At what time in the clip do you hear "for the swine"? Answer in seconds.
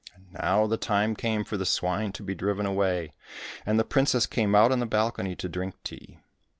1.43-2.11